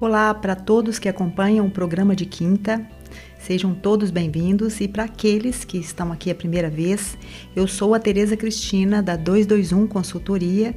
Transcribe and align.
Olá 0.00 0.34
para 0.34 0.56
todos 0.56 0.98
que 0.98 1.08
acompanham 1.08 1.66
o 1.66 1.70
programa 1.70 2.16
de 2.16 2.26
quinta. 2.26 2.84
Sejam 3.38 3.72
todos 3.72 4.10
bem-vindos 4.10 4.80
e 4.80 4.88
para 4.88 5.04
aqueles 5.04 5.64
que 5.64 5.78
estão 5.78 6.10
aqui 6.10 6.32
a 6.32 6.34
primeira 6.34 6.68
vez, 6.68 7.16
eu 7.54 7.68
sou 7.68 7.94
a 7.94 8.00
Tereza 8.00 8.36
Cristina 8.36 9.00
da 9.00 9.14
221 9.14 9.86
Consultoria 9.86 10.74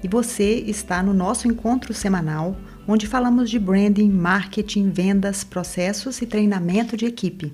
e 0.00 0.06
você 0.06 0.54
está 0.60 1.02
no 1.02 1.12
nosso 1.12 1.48
encontro 1.48 1.92
semanal, 1.92 2.56
onde 2.86 3.08
falamos 3.08 3.50
de 3.50 3.58
branding, 3.58 4.08
marketing, 4.08 4.90
vendas, 4.90 5.42
processos 5.42 6.22
e 6.22 6.26
treinamento 6.26 6.96
de 6.96 7.04
equipe. 7.04 7.52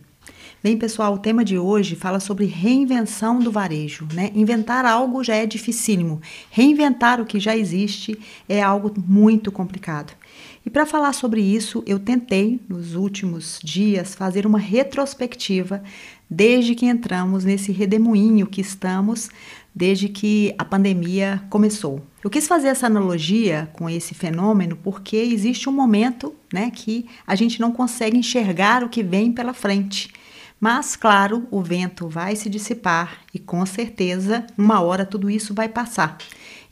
Bem, 0.61 0.77
pessoal, 0.77 1.15
o 1.15 1.19
tema 1.19 1.45
de 1.45 1.57
hoje 1.57 1.95
fala 1.95 2.19
sobre 2.19 2.45
reinvenção 2.45 3.39
do 3.39 3.49
varejo, 3.49 4.09
né? 4.13 4.33
Inventar 4.35 4.85
algo 4.85 5.23
já 5.23 5.37
é 5.37 5.47
dificílimo. 5.47 6.21
Reinventar 6.51 7.21
o 7.21 7.25
que 7.25 7.39
já 7.39 7.57
existe 7.57 8.19
é 8.49 8.61
algo 8.61 8.93
muito 9.07 9.53
complicado. 9.53 10.13
E 10.67 10.69
para 10.69 10.85
falar 10.85 11.13
sobre 11.13 11.41
isso, 11.41 11.85
eu 11.87 12.01
tentei, 12.01 12.61
nos 12.69 12.97
últimos 12.97 13.61
dias, 13.63 14.17
fazer 14.17 14.45
uma 14.47 14.59
retrospectiva 14.59 15.81
desde 16.29 16.75
que 16.75 16.87
entramos 16.87 17.45
nesse 17.45 17.71
redemoinho 17.71 18.45
que 18.45 18.61
estamos 18.61 19.31
desde 19.73 20.09
que 20.09 20.53
a 20.59 20.65
pandemia 20.65 21.41
começou. 21.49 22.03
Eu 22.23 22.29
quis 22.29 22.49
fazer 22.49 22.67
essa 22.67 22.87
analogia 22.87 23.71
com 23.75 23.89
esse 23.89 24.13
fenômeno 24.13 24.77
porque 24.83 25.17
existe 25.17 25.69
um 25.69 25.73
momento 25.73 26.35
né, 26.53 26.69
que 26.75 27.07
a 27.25 27.37
gente 27.37 27.61
não 27.61 27.71
consegue 27.71 28.19
enxergar 28.19 28.83
o 28.83 28.89
que 28.89 29.05
vem 29.05 29.31
pela 29.31 29.55
frente. 29.55 30.11
Mas, 30.61 30.97
claro, 30.97 31.47
o 31.51 31.63
vento 31.63 32.09
vai 32.09 32.35
se 32.35 32.49
dissipar 32.49 33.21
e 33.33 33.39
com 33.39 33.65
certeza, 33.65 34.47
uma 34.57 34.81
hora 34.81 35.07
tudo 35.07 35.31
isso 35.31 35.55
vai 35.55 35.69
passar. 35.69 36.19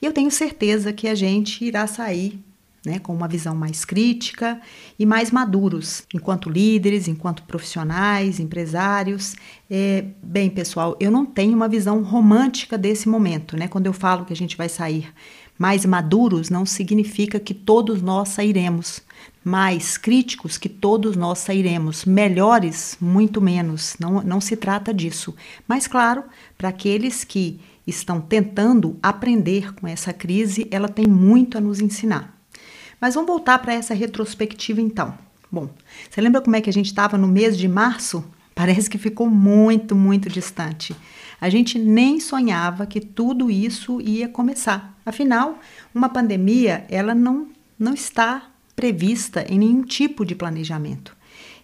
E 0.00 0.06
eu 0.06 0.12
tenho 0.12 0.30
certeza 0.30 0.92
que 0.92 1.08
a 1.08 1.14
gente 1.14 1.64
irá 1.64 1.86
sair 1.86 2.42
né, 2.86 3.00
com 3.00 3.12
uma 3.12 3.26
visão 3.26 3.54
mais 3.54 3.84
crítica 3.84 4.60
e 4.96 5.04
mais 5.04 5.32
maduros, 5.32 6.04
enquanto 6.14 6.48
líderes, 6.48 7.08
enquanto 7.08 7.42
profissionais, 7.42 8.38
empresários. 8.38 9.34
É, 9.68 10.04
bem, 10.22 10.48
pessoal, 10.48 10.96
eu 11.00 11.10
não 11.10 11.26
tenho 11.26 11.56
uma 11.56 11.68
visão 11.68 12.02
romântica 12.02 12.78
desse 12.78 13.08
momento, 13.08 13.56
né? 13.56 13.66
Quando 13.66 13.86
eu 13.86 13.92
falo 13.92 14.24
que 14.24 14.32
a 14.32 14.36
gente 14.36 14.56
vai 14.56 14.68
sair 14.68 15.12
mais 15.58 15.84
maduros, 15.84 16.48
não 16.48 16.64
significa 16.64 17.40
que 17.40 17.52
todos 17.52 18.00
nós 18.00 18.28
sairemos. 18.28 19.02
Mais 19.48 19.96
críticos 19.96 20.58
que 20.58 20.68
todos 20.68 21.14
nós 21.14 21.38
sairemos. 21.38 22.04
Melhores, 22.04 22.96
muito 23.00 23.40
menos. 23.40 23.94
Não, 24.00 24.20
não 24.20 24.40
se 24.40 24.56
trata 24.56 24.92
disso. 24.92 25.36
Mas, 25.68 25.86
claro, 25.86 26.24
para 26.58 26.70
aqueles 26.70 27.22
que 27.22 27.60
estão 27.86 28.20
tentando 28.20 28.98
aprender 29.00 29.72
com 29.74 29.86
essa 29.86 30.12
crise, 30.12 30.66
ela 30.68 30.88
tem 30.88 31.06
muito 31.06 31.56
a 31.56 31.60
nos 31.60 31.80
ensinar. 31.80 32.36
Mas 33.00 33.14
vamos 33.14 33.28
voltar 33.28 33.60
para 33.60 33.72
essa 33.72 33.94
retrospectiva 33.94 34.80
então. 34.80 35.16
Bom, 35.48 35.70
você 36.10 36.20
lembra 36.20 36.40
como 36.40 36.56
é 36.56 36.60
que 36.60 36.68
a 36.68 36.72
gente 36.72 36.86
estava 36.86 37.16
no 37.16 37.28
mês 37.28 37.56
de 37.56 37.68
março? 37.68 38.24
Parece 38.52 38.90
que 38.90 38.98
ficou 38.98 39.30
muito, 39.30 39.94
muito 39.94 40.28
distante. 40.28 40.96
A 41.40 41.48
gente 41.48 41.78
nem 41.78 42.18
sonhava 42.18 42.84
que 42.84 43.00
tudo 43.00 43.48
isso 43.48 44.00
ia 44.00 44.26
começar. 44.26 44.92
Afinal, 45.06 45.60
uma 45.94 46.08
pandemia, 46.08 46.84
ela 46.88 47.14
não, 47.14 47.46
não 47.78 47.94
está 47.94 48.50
prevista 48.76 49.44
em 49.48 49.58
nenhum 49.58 49.82
tipo 49.82 50.24
de 50.24 50.34
planejamento. 50.34 51.16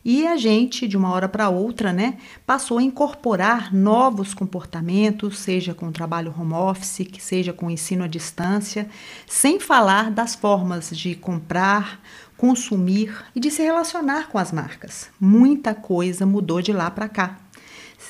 E 0.05 0.27
a 0.27 0.37
gente, 0.37 0.89
de 0.89 0.97
uma 0.97 1.11
hora 1.11 1.29
para 1.29 1.49
outra, 1.49 1.93
né, 1.93 2.17
passou 2.45 2.79
a 2.79 2.83
incorporar 2.83 3.73
novos 3.73 4.35
comportamentos, 4.35 5.39
seja 5.39 5.75
com 5.75 5.93
trabalho 5.93 6.35
home 6.37 6.55
office, 6.55 7.07
que 7.07 7.23
seja 7.23 7.53
com 7.53 7.71
ensino 7.71 8.03
à 8.03 8.09
distância, 8.09 8.89
sem 9.29 9.61
falar 9.61 10.11
das 10.11 10.35
formas 10.35 10.91
de 10.91 11.15
comprar, 11.15 12.01
consumir 12.37 13.25
e 13.33 13.39
de 13.39 13.49
se 13.49 13.63
relacionar 13.63 14.29
com 14.29 14.39
as 14.39 14.51
marcas. 14.51 15.09
Muita 15.21 15.73
coisa 15.73 16.27
mudou 16.27 16.61
de 16.61 16.73
lá 16.73 16.91
para 16.91 17.09
cá. 17.09 17.42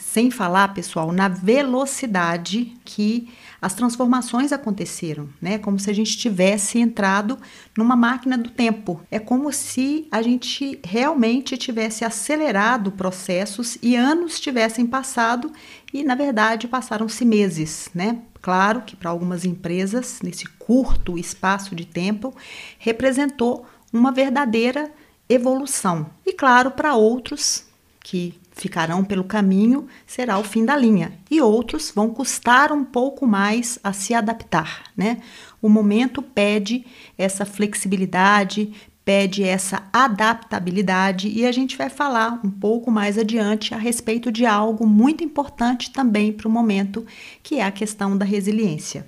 Sem 0.01 0.31
falar, 0.31 0.75
pessoal, 0.75 1.13
na 1.13 1.29
velocidade 1.29 2.75
que 2.85 3.29
as 3.61 3.75
transformações 3.75 4.53
aconteceram, 4.53 5.29
né? 5.41 5.59
Como 5.59 5.79
se 5.79 5.91
a 5.91 5.93
gente 5.93 6.17
tivesse 6.17 6.79
entrado 6.79 7.39
numa 7.77 7.95
máquina 7.95 8.37
do 8.37 8.51
tempo. 8.51 9.01
É 9.11 9.19
como 9.19 9.53
se 9.53 10.09
a 10.11 10.21
gente 10.21 10.81
realmente 10.85 11.57
tivesse 11.57 12.05
acelerado 12.05 12.93
processos 12.93 13.79
e 13.81 13.95
anos 13.95 14.41
tivessem 14.41 14.87
passado 14.87 15.53
e, 15.93 16.03
na 16.03 16.15
verdade, 16.15 16.67
passaram-se 16.67 17.25
meses, 17.25 17.89
né? 17.95 18.23
Claro 18.41 18.83
que 18.83 18.97
para 18.97 19.11
algumas 19.11 19.45
empresas, 19.45 20.19
nesse 20.23 20.47
curto 20.47 21.17
espaço 21.17 21.77
de 21.77 21.87
tempo, 21.87 22.35
representou 22.79 23.65
uma 23.93 24.11
verdadeira 24.11 24.91
evolução. 25.29 26.11
E 26.27 26.33
claro, 26.33 26.73
para 26.73 26.95
outros 26.95 27.65
que 28.03 28.42
ficarão 28.53 29.03
pelo 29.03 29.25
caminho 29.25 29.87
será 30.07 30.39
o 30.39 30.45
fim 30.45 30.65
da 30.65 30.77
linha 30.77 31.13
e 31.31 31.41
outros 31.41 31.91
vão 31.95 32.11
custar 32.11 32.71
um 32.71 32.85
pouco 32.85 33.27
mais 33.27 33.79
a 33.83 33.93
se 33.93 34.15
adaptar, 34.15 34.85
né? 34.97 35.19
O 35.61 35.69
momento 35.69 36.21
pede 36.21 36.85
essa 37.17 37.45
flexibilidade, 37.45 38.73
pede 39.05 39.43
essa 39.43 39.83
adaptabilidade 39.93 41.29
e 41.29 41.47
a 41.47 41.53
gente 41.53 41.77
vai 41.77 41.89
falar 41.89 42.41
um 42.45 42.51
pouco 42.51 42.91
mais 42.91 43.19
adiante 43.19 43.75
a 43.75 43.79
respeito 43.79 44.31
de 44.31 44.47
algo 44.47 44.87
muito 44.87 45.25
importante 45.25 45.91
também 45.91 46.33
para 46.33 46.47
o 46.47 46.51
momento, 46.51 47.05
que 47.43 47.57
é 47.57 47.65
a 47.65 47.73
questão 47.73 48.17
da 48.17 48.25
resiliência. 48.25 49.07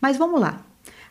Mas 0.00 0.16
vamos 0.16 0.40
lá. 0.40 0.60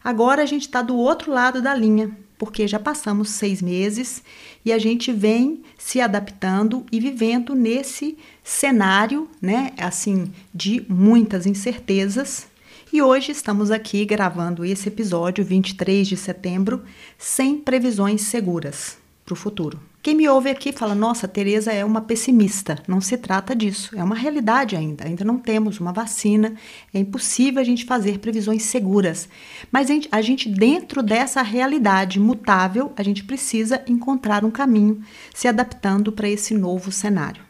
Agora 0.03 0.44
a 0.44 0.46
gente 0.46 0.68
está 0.68 0.82
do 0.82 0.96
outro 0.96 1.32
lado 1.32 1.62
da 1.62 1.74
linha, 1.74 2.16
porque 2.38 2.68
já 2.68 2.79
passamos 2.79 3.29
seis 3.29 3.62
meses 3.62 4.23
e 4.63 4.72
a 4.72 4.78
gente 4.78 5.12
vem 5.12 5.63
se 5.78 6.01
adaptando 6.01 6.85
e 6.91 7.00
vivendo 7.00 7.56
nesse 7.56 8.18
cenário, 8.44 9.29
né, 9.41 9.72
assim, 9.78 10.31
de 10.53 10.85
muitas 10.90 11.46
incertezas. 11.46 12.47
E 12.91 13.01
hoje 13.01 13.31
estamos 13.31 13.72
aqui 13.72 14.06
gravando 14.06 14.63
esse 14.63 14.88
episódio, 14.88 15.44
23 15.44 16.07
de 16.07 16.18
setembro, 16.18 16.84
sem 17.18 17.57
previsões 17.57 18.22
seguras 18.22 18.97
para 19.25 19.34
o 19.34 19.35
futuro. 19.35 19.79
Quem 20.06 20.14
me 20.14 20.30
ouve 20.30 20.52
aqui 20.52 20.72
fala: 20.72 20.94
nossa, 20.94 21.28
Tereza 21.28 21.74
é 21.74 21.84
uma 21.84 22.00
pessimista. 22.00 22.78
Não 22.88 23.02
se 23.02 23.18
trata 23.18 23.56
disso. 23.56 23.98
É 23.98 24.04
uma 24.04 24.14
realidade 24.14 24.76
ainda. 24.76 25.04
Ainda 25.04 25.26
não 25.26 25.40
temos 25.40 25.80
uma 25.80 25.92
vacina. 25.92 26.54
É 26.94 27.00
impossível 27.00 27.60
a 27.60 27.64
gente 27.64 27.86
fazer 27.86 28.20
previsões 28.20 28.62
seguras. 28.62 29.28
Mas 29.72 29.90
a 29.90 29.94
gente, 29.94 30.08
a 30.12 30.22
gente, 30.22 30.48
dentro 30.48 31.02
dessa 31.02 31.42
realidade 31.42 32.20
mutável, 32.20 32.94
a 32.96 33.02
gente 33.02 33.24
precisa 33.24 33.84
encontrar 33.88 34.46
um 34.46 34.52
caminho, 34.52 35.02
se 35.34 35.48
adaptando 35.48 36.12
para 36.12 36.30
esse 36.30 36.54
novo 36.54 36.92
cenário. 36.92 37.44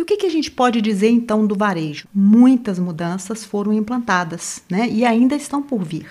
E 0.00 0.02
o 0.02 0.06
que, 0.06 0.16
que 0.16 0.24
a 0.24 0.30
gente 0.30 0.50
pode 0.50 0.80
dizer 0.80 1.10
então 1.10 1.46
do 1.46 1.54
varejo? 1.54 2.08
Muitas 2.14 2.78
mudanças 2.78 3.44
foram 3.44 3.70
implantadas, 3.70 4.62
né? 4.66 4.88
E 4.88 5.04
ainda 5.04 5.36
estão 5.36 5.62
por 5.62 5.84
vir. 5.84 6.06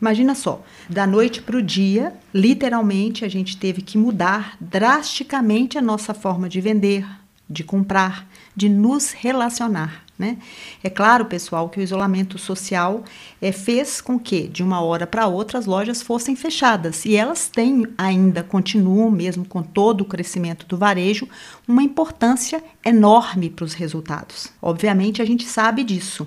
Imagina 0.00 0.34
só, 0.34 0.60
da 0.90 1.06
noite 1.06 1.40
para 1.40 1.56
o 1.56 1.62
dia, 1.62 2.14
literalmente 2.34 3.24
a 3.24 3.28
gente 3.28 3.56
teve 3.56 3.80
que 3.80 3.96
mudar 3.96 4.56
drasticamente 4.60 5.78
a 5.78 5.80
nossa 5.80 6.12
forma 6.12 6.48
de 6.48 6.60
vender, 6.60 7.06
de 7.48 7.64
comprar, 7.64 8.28
de 8.54 8.68
nos 8.68 9.12
relacionar. 9.12 10.04
Né? 10.18 10.36
É 10.82 10.90
claro, 10.90 11.26
pessoal, 11.26 11.68
que 11.68 11.78
o 11.78 11.82
isolamento 11.82 12.38
social 12.38 13.04
é, 13.40 13.52
fez 13.52 14.00
com 14.00 14.18
que, 14.18 14.48
de 14.48 14.64
uma 14.64 14.80
hora 14.80 15.06
para 15.06 15.28
outra, 15.28 15.58
as 15.58 15.66
lojas 15.66 16.02
fossem 16.02 16.34
fechadas. 16.34 17.04
E 17.04 17.14
elas 17.14 17.48
têm 17.48 17.86
ainda, 17.96 18.42
continuam, 18.42 19.12
mesmo 19.12 19.44
com 19.44 19.62
todo 19.62 20.00
o 20.00 20.04
crescimento 20.04 20.66
do 20.66 20.76
varejo, 20.76 21.28
uma 21.68 21.84
importância 21.84 22.62
enorme 22.84 23.48
para 23.48 23.64
os 23.64 23.74
resultados. 23.74 24.48
Obviamente, 24.60 25.22
a 25.22 25.24
gente 25.24 25.46
sabe 25.46 25.84
disso. 25.84 26.26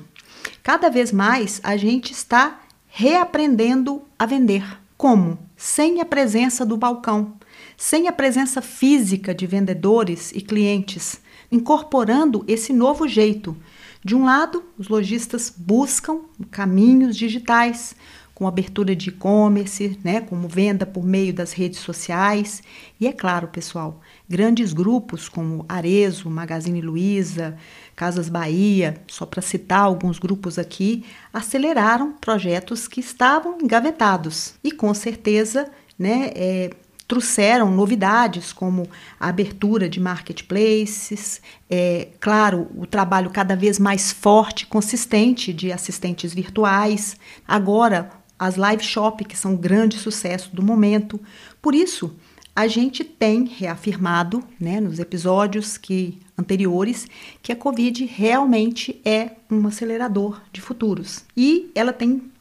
Cada 0.63 0.89
vez 0.89 1.11
mais 1.11 1.59
a 1.61 1.75
gente 1.75 2.13
está 2.13 2.61
reaprendendo 2.87 4.01
a 4.17 4.25
vender. 4.25 4.63
Como? 4.95 5.37
Sem 5.57 5.99
a 5.99 6.05
presença 6.05 6.65
do 6.65 6.77
balcão, 6.77 7.33
sem 7.81 8.07
a 8.07 8.11
presença 8.11 8.61
física 8.61 9.33
de 9.33 9.47
vendedores 9.47 10.31
e 10.35 10.39
clientes, 10.39 11.19
incorporando 11.51 12.45
esse 12.47 12.71
novo 12.71 13.07
jeito. 13.07 13.57
De 14.05 14.15
um 14.15 14.23
lado, 14.23 14.63
os 14.77 14.87
lojistas 14.87 15.51
buscam 15.57 16.19
caminhos 16.51 17.17
digitais, 17.17 17.95
com 18.35 18.47
abertura 18.47 18.95
de 18.95 19.09
e-commerce, 19.09 19.97
né, 20.03 20.21
como 20.21 20.47
venda 20.47 20.85
por 20.85 21.03
meio 21.03 21.33
das 21.33 21.53
redes 21.53 21.79
sociais. 21.79 22.61
E 22.99 23.07
é 23.07 23.11
claro, 23.11 23.47
pessoal, 23.47 23.99
grandes 24.29 24.73
grupos 24.73 25.27
como 25.27 25.65
Arezo, 25.67 26.29
Magazine 26.29 26.81
Luiza, 26.81 27.57
Casas 27.95 28.29
Bahia, 28.29 29.01
só 29.07 29.25
para 29.25 29.41
citar 29.41 29.81
alguns 29.81 30.19
grupos 30.19 30.59
aqui, 30.59 31.03
aceleraram 31.33 32.11
projetos 32.11 32.87
que 32.87 32.99
estavam 32.99 33.57
engavetados 33.59 34.53
e 34.63 34.71
com 34.71 34.93
certeza, 34.93 35.67
né, 35.97 36.29
é, 36.35 36.69
trouxeram 37.11 37.69
novidades 37.69 38.53
como 38.53 38.89
a 39.19 39.27
abertura 39.27 39.89
de 39.89 39.99
marketplaces, 39.99 41.41
é, 41.69 42.07
claro, 42.21 42.69
o 42.73 42.85
trabalho 42.85 43.29
cada 43.29 43.53
vez 43.53 43.77
mais 43.77 44.13
forte, 44.13 44.65
consistente 44.65 45.51
de 45.51 45.73
assistentes 45.73 46.33
virtuais, 46.33 47.17
agora 47.45 48.09
as 48.39 48.55
live 48.55 48.81
shop 48.81 49.25
que 49.25 49.37
são 49.37 49.51
um 49.51 49.57
grande 49.57 49.97
sucesso 49.97 50.55
do 50.55 50.63
momento. 50.63 51.19
Por 51.61 51.75
isso, 51.75 52.15
a 52.55 52.65
gente 52.65 53.03
tem 53.03 53.43
reafirmado, 53.43 54.41
né, 54.57 54.79
nos 54.79 54.97
episódios 54.97 55.77
que 55.77 56.17
anteriores, 56.37 57.09
que 57.43 57.51
a 57.51 57.57
Covid 57.57 58.05
realmente 58.05 59.01
é 59.03 59.31
um 59.51 59.67
acelerador 59.67 60.41
de 60.53 60.61
futuros. 60.61 61.25
E 61.35 61.69
ela 61.75 61.91
tem 61.91 62.31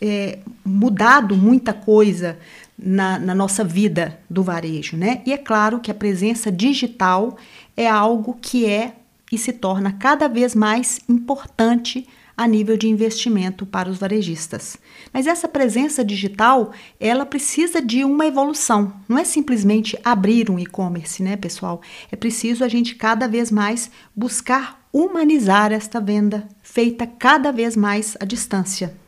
é, 0.00 0.38
mudado 0.64 1.36
muita 1.36 1.72
coisa 1.72 2.38
na, 2.82 3.18
na, 3.18 3.34
nossa 3.34 3.62
vida 3.62 4.18
do 4.28 4.42
varejo, 4.42 4.96
né? 4.96 5.22
E 5.26 5.32
é 5.32 5.38
claro 5.38 5.80
que 5.80 5.90
a 5.90 5.94
presença 5.94 6.50
digital 6.50 7.36
é 7.76 7.88
algo 7.88 8.38
que 8.40 8.66
é 8.66 8.94
e 9.30 9.36
se 9.36 9.52
torna 9.52 9.92
cada 9.92 10.28
vez 10.28 10.54
mais 10.54 11.00
importante 11.08 12.08
a 12.36 12.46
nível 12.48 12.74
de 12.74 12.88
investimento 12.88 13.66
para 13.66 13.90
os 13.90 13.98
varejistas. 13.98 14.78
Mas 15.12 15.26
essa 15.26 15.46
presença 15.46 16.02
digital, 16.02 16.72
ela 16.98 17.26
precisa 17.26 17.82
de 17.82 18.02
uma 18.02 18.26
evolução. 18.26 18.94
Não 19.06 19.18
é 19.18 19.24
simplesmente 19.24 19.98
abrir 20.02 20.50
um 20.50 20.58
e-commerce, 20.58 21.22
né, 21.22 21.36
pessoal? 21.36 21.82
É 22.10 22.16
preciso 22.16 22.64
a 22.64 22.68
gente 22.68 22.94
cada 22.94 23.28
vez 23.28 23.50
mais 23.50 23.90
buscar 24.16 24.80
humanizar 24.90 25.70
esta 25.70 26.00
venda, 26.00 26.48
feita 26.62 27.06
cada 27.06 27.52
vez 27.52 27.76
mais 27.76 28.16
à 28.18 28.24
distância. 28.24 28.98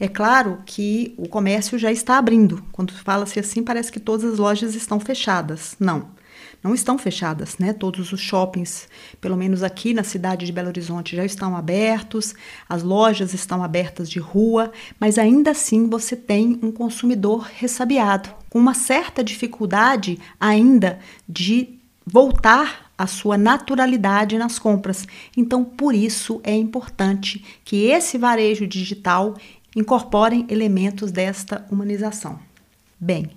É 0.00 0.08
claro 0.08 0.62
que 0.66 1.14
o 1.16 1.28
comércio 1.28 1.78
já 1.78 1.92
está 1.92 2.16
abrindo. 2.18 2.64
Quando 2.72 2.92
fala-se 2.92 3.38
assim, 3.38 3.62
parece 3.62 3.92
que 3.92 4.00
todas 4.00 4.32
as 4.32 4.38
lojas 4.38 4.74
estão 4.74 4.98
fechadas. 4.98 5.76
Não 5.78 6.08
não 6.62 6.74
estão 6.74 6.98
fechadas, 6.98 7.56
né? 7.58 7.72
Todos 7.72 8.12
os 8.12 8.20
shoppings, 8.20 8.88
pelo 9.20 9.36
menos 9.36 9.62
aqui 9.62 9.94
na 9.94 10.02
cidade 10.02 10.44
de 10.46 10.52
Belo 10.52 10.68
Horizonte, 10.68 11.16
já 11.16 11.24
estão 11.24 11.56
abertos, 11.56 12.34
as 12.68 12.82
lojas 12.82 13.32
estão 13.32 13.62
abertas 13.62 14.10
de 14.10 14.18
rua, 14.18 14.70
mas 14.98 15.18
ainda 15.18 15.52
assim 15.52 15.88
você 15.88 16.14
tem 16.14 16.58
um 16.62 16.70
consumidor 16.70 17.48
ressabiado, 17.56 18.30
com 18.50 18.58
uma 18.58 18.74
certa 18.74 19.24
dificuldade 19.24 20.18
ainda 20.38 20.98
de 21.28 21.78
voltar 22.04 22.90
à 22.98 23.06
sua 23.06 23.38
naturalidade 23.38 24.36
nas 24.36 24.58
compras. 24.58 25.06
Então, 25.34 25.64
por 25.64 25.94
isso 25.94 26.40
é 26.44 26.54
importante 26.54 27.42
que 27.64 27.86
esse 27.86 28.18
varejo 28.18 28.66
digital 28.66 29.36
incorporem 29.74 30.46
elementos 30.48 31.10
desta 31.10 31.66
humanização. 31.70 32.38
Bem, 32.98 33.30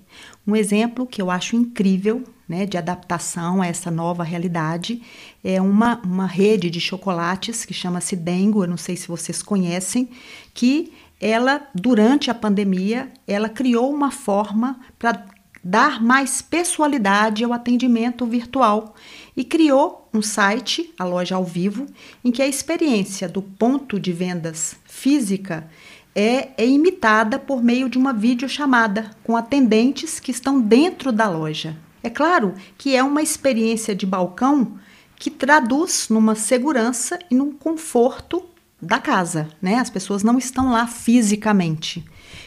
um 0.46 0.54
exemplo 0.54 1.06
que 1.06 1.22
eu 1.22 1.30
acho 1.30 1.56
incrível 1.56 2.22
né, 2.46 2.66
de 2.66 2.76
adaptação 2.76 3.62
a 3.62 3.66
essa 3.66 3.90
nova 3.90 4.22
realidade 4.22 5.00
é 5.42 5.60
uma, 5.60 6.00
uma 6.04 6.26
rede 6.26 6.68
de 6.68 6.80
chocolates 6.80 7.64
que 7.64 7.72
chama-se 7.72 8.14
Dengo, 8.14 8.62
eu 8.62 8.68
não 8.68 8.76
sei 8.76 8.94
se 8.96 9.08
vocês 9.08 9.42
conhecem, 9.42 10.10
que 10.52 10.92
ela, 11.18 11.66
durante 11.74 12.30
a 12.30 12.34
pandemia, 12.34 13.10
ela 13.26 13.48
criou 13.48 13.90
uma 13.90 14.10
forma 14.10 14.78
para 14.98 15.24
dar 15.64 16.02
mais 16.02 16.42
pessoalidade 16.42 17.42
ao 17.42 17.52
atendimento 17.54 18.26
virtual 18.26 18.94
e 19.34 19.42
criou 19.42 20.06
um 20.12 20.20
site, 20.20 20.92
a 20.98 21.04
loja 21.04 21.36
ao 21.36 21.44
vivo, 21.44 21.86
em 22.22 22.30
que 22.30 22.42
a 22.42 22.46
experiência 22.46 23.26
do 23.26 23.40
ponto 23.40 23.98
de 23.98 24.12
vendas 24.12 24.76
física 24.84 25.66
é, 26.14 26.50
é 26.56 26.66
imitada 26.66 27.38
por 27.38 27.62
meio 27.62 27.88
de 27.88 27.98
uma 27.98 28.12
videochamada 28.12 29.10
com 29.22 29.36
atendentes 29.36 30.20
que 30.20 30.30
estão 30.30 30.60
dentro 30.60 31.10
da 31.10 31.28
loja. 31.28 31.76
É 32.02 32.10
claro 32.10 32.54
que 32.78 32.94
é 32.94 33.02
uma 33.02 33.22
experiência 33.22 33.94
de 33.94 34.06
balcão 34.06 34.78
que 35.16 35.30
traduz 35.30 36.08
numa 36.10 36.34
segurança 36.34 37.18
e 37.30 37.34
num 37.34 37.52
conforto 37.52 38.44
da 38.80 38.98
casa, 38.98 39.48
né? 39.60 39.76
As 39.76 39.88
pessoas 39.88 40.22
não 40.22 40.38
estão 40.38 40.70
lá 40.70 40.86
fisicamente. 40.86 42.04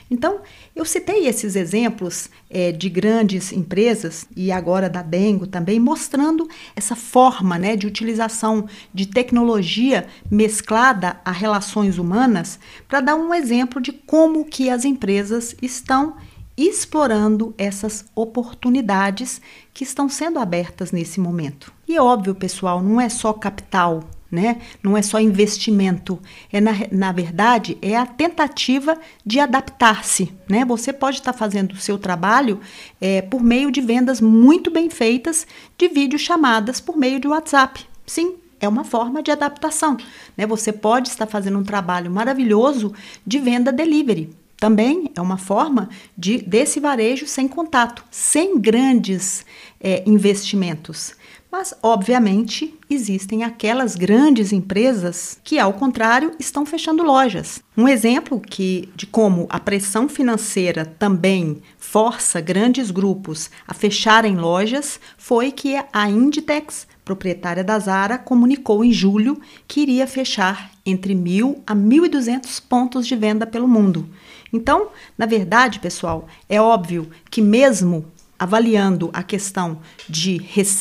Então, 0.10 0.40
eu 0.76 0.86
citei 0.86 1.28
esses 1.28 1.56
exemplos 1.56 2.30
é, 2.50 2.72
de 2.72 2.90
grandes 2.90 3.52
empresas 3.52 4.26
e 4.36 4.52
agora 4.52 4.90
da 4.90 5.02
Dengo 5.02 5.46
também, 5.46 5.80
mostrando 5.80 6.48
essa 6.76 6.96
forma 6.96 7.58
né, 7.58 7.76
de 7.76 7.86
utilização 7.86 8.68
de 8.94 9.06
tecnologia 9.06 10.08
mesclada 10.32 11.20
a 11.26 11.32
relações 11.32 11.98
humanas, 11.98 12.60
para 12.88 13.02
dar 13.02 13.16
um 13.16 13.34
exemplo 13.34 13.82
de 13.82 13.92
como 13.92 14.46
que 14.46 14.70
as 14.70 14.86
empresas 14.86 15.56
estão 15.62 16.16
explorando 16.58 17.54
essas 17.58 18.06
oportunidades 18.16 19.40
que 19.74 19.84
estão 19.84 20.10
sendo 20.10 20.40
abertas 20.40 20.92
nesse 20.92 21.20
momento. 21.20 21.72
E 21.88 21.96
é 21.96 22.02
óbvio, 22.02 22.34
pessoal, 22.34 22.82
não 22.82 23.00
é 23.00 23.10
só 23.10 23.32
capital, 23.32 24.04
né? 24.32 24.60
Não 24.84 24.98
é 24.98 25.02
só 25.02 25.20
investimento, 25.20 26.20
é 26.52 26.60
na, 26.60 26.72
na 26.92 27.12
verdade 27.12 27.78
é 27.82 27.96
a 27.96 28.06
tentativa 28.06 28.98
de 29.26 29.40
adaptar-se, 29.40 30.34
né? 30.50 30.66
Você 30.66 30.92
pode 30.92 31.18
estar 31.18 31.34
fazendo 31.34 31.72
o 31.74 31.78
seu 31.78 31.98
trabalho 31.98 32.60
é, 33.00 33.22
por 33.22 33.42
meio 33.42 33.72
de 33.72 33.82
vendas 33.82 34.20
muito 34.20 34.70
bem 34.70 34.90
feitas 34.90 35.48
de 35.78 35.88
videochamadas 35.88 36.80
por 36.80 36.98
meio 36.98 37.20
de 37.20 37.28
WhatsApp. 37.28 37.86
Sim, 38.06 38.36
é 38.60 38.68
uma 38.68 38.84
forma 38.84 39.22
de 39.22 39.32
adaptação, 39.32 39.98
né? 40.36 40.46
Você 40.46 40.72
pode 40.72 41.10
estar 41.10 41.28
fazendo 41.28 41.60
um 41.60 41.64
trabalho 41.64 42.12
maravilhoso 42.12 42.94
de 43.26 43.40
venda 43.40 43.72
delivery. 43.72 44.30
Também 44.58 45.12
é 45.16 45.22
uma 45.22 45.38
forma 45.38 45.88
de 46.18 46.40
desse 46.40 46.80
varejo 46.80 47.28
sem 47.28 47.48
contato, 47.48 48.04
sem 48.10 48.60
grandes 48.60 49.46
é, 49.80 50.04
investimentos. 50.08 51.14
Mas, 51.50 51.74
obviamente, 51.82 52.78
existem 52.90 53.44
aquelas 53.44 53.96
grandes 53.96 54.52
empresas 54.52 55.40
que, 55.44 55.58
ao 55.58 55.72
contrário, 55.72 56.34
estão 56.38 56.66
fechando 56.66 57.04
lojas. 57.04 57.64
Um 57.76 57.88
exemplo 57.88 58.40
que, 58.40 58.90
de 58.96 59.06
como 59.06 59.48
a 59.50 59.58
pressão 59.60 60.10
financeira 60.10 60.86
também 60.86 61.62
força 61.78 62.42
grandes 62.42 62.92
grupos 62.92 63.50
a 63.66 63.74
fecharem 63.74 64.36
lojas 64.36 65.00
foi 65.18 65.52
que 65.52 65.76
a 65.94 66.10
Inditex, 66.10 66.86
proprietária 67.06 67.64
da 67.64 67.80
Zara, 67.80 68.18
comunicou 68.18 68.84
em 68.84 68.92
julho 68.92 69.40
que 69.66 69.80
iria 69.80 70.06
fechar 70.06 70.72
entre 70.86 71.16
1.000 71.16 71.62
a 71.66 71.74
1.200 71.74 72.62
pontos 72.68 73.08
de 73.08 73.16
venda 73.16 73.48
pelo 73.48 73.70
mundo. 73.70 74.10
Então, 74.52 74.90
na 75.18 75.26
verdade, 75.26 75.80
pessoal, 75.80 76.28
é 76.50 76.60
óbvio 76.62 77.10
que 77.32 77.42
mesmo 77.42 78.06
avaliando 78.40 79.10
a 79.14 79.24
questão 79.24 79.80
de, 80.10 80.40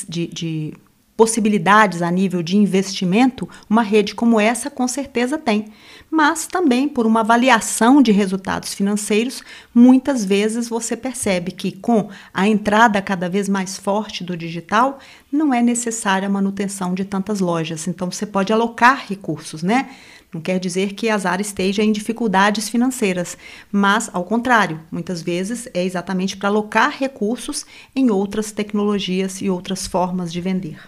de, 0.08 0.26
de 0.26 0.74
possibilidades 1.16 2.02
a 2.02 2.10
nível 2.10 2.42
de 2.42 2.56
investimento, 2.56 3.48
uma 3.68 3.82
rede 3.82 4.14
como 4.14 4.38
essa 4.38 4.68
com 4.68 4.86
certeza 4.86 5.38
tem. 5.38 5.72
Mas 6.10 6.46
também 6.46 6.88
por 6.88 7.06
uma 7.06 7.20
avaliação 7.20 8.02
de 8.02 8.12
resultados 8.12 8.74
financeiros, 8.74 9.42
muitas 9.74 10.24
vezes 10.24 10.68
você 10.68 10.96
percebe 10.96 11.50
que 11.50 11.72
com 11.72 12.10
a 12.32 12.46
entrada 12.46 13.00
cada 13.00 13.28
vez 13.28 13.48
mais 13.48 13.76
forte 13.76 14.22
do 14.22 14.36
digital, 14.36 14.98
não 15.32 15.52
é 15.52 15.62
necessária 15.62 16.28
a 16.28 16.30
manutenção 16.30 16.94
de 16.94 17.04
tantas 17.04 17.40
lojas. 17.40 17.88
Então 17.88 18.10
você 18.10 18.26
pode 18.26 18.52
alocar 18.52 19.06
recursos, 19.08 19.62
né? 19.62 19.90
Não 20.36 20.42
quer 20.42 20.60
dizer 20.60 20.92
que 20.92 21.08
a 21.08 21.16
Zara 21.16 21.40
esteja 21.40 21.82
em 21.82 21.90
dificuldades 21.90 22.68
financeiras, 22.68 23.38
mas, 23.72 24.10
ao 24.12 24.22
contrário, 24.22 24.78
muitas 24.92 25.22
vezes 25.22 25.66
é 25.72 25.82
exatamente 25.82 26.36
para 26.36 26.50
alocar 26.50 26.90
recursos 26.90 27.64
em 27.94 28.10
outras 28.10 28.52
tecnologias 28.52 29.40
e 29.40 29.48
outras 29.48 29.86
formas 29.86 30.30
de 30.30 30.42
vender. 30.42 30.78